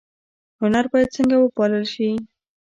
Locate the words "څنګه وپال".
1.17-1.71